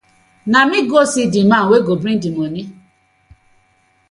Na 0.51 0.59
mi 0.69 0.79
go 0.89 0.99
see 1.11 1.25
the 1.33 1.41
man 1.51 1.63
dey 1.69 1.81
to 1.87 1.93
bting 2.01 2.19
dii 2.21 2.35
moni. 2.35 2.61